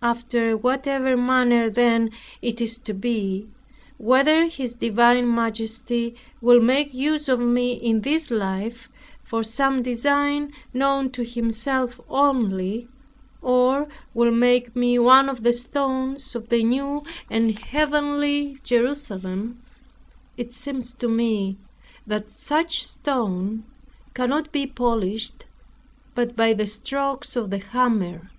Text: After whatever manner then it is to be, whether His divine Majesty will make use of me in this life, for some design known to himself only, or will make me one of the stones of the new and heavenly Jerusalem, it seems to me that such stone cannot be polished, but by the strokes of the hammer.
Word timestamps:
After 0.00 0.56
whatever 0.56 1.16
manner 1.16 1.68
then 1.68 2.10
it 2.40 2.60
is 2.60 2.78
to 2.78 2.94
be, 2.94 3.48
whether 3.96 4.46
His 4.46 4.74
divine 4.74 5.28
Majesty 5.34 6.14
will 6.40 6.60
make 6.60 6.94
use 6.94 7.28
of 7.28 7.40
me 7.40 7.72
in 7.72 8.02
this 8.02 8.30
life, 8.30 8.88
for 9.24 9.42
some 9.42 9.82
design 9.82 10.52
known 10.72 11.10
to 11.10 11.24
himself 11.24 12.00
only, 12.08 12.86
or 13.42 13.88
will 14.14 14.30
make 14.30 14.74
me 14.76 15.00
one 15.00 15.28
of 15.28 15.42
the 15.42 15.52
stones 15.52 16.36
of 16.36 16.48
the 16.48 16.62
new 16.62 17.02
and 17.28 17.58
heavenly 17.58 18.56
Jerusalem, 18.62 19.60
it 20.36 20.54
seems 20.54 20.94
to 20.94 21.08
me 21.08 21.58
that 22.06 22.28
such 22.28 22.86
stone 22.86 23.64
cannot 24.14 24.52
be 24.52 24.64
polished, 24.64 25.46
but 26.14 26.36
by 26.36 26.52
the 26.52 26.68
strokes 26.68 27.34
of 27.34 27.50
the 27.50 27.58
hammer. 27.58 28.30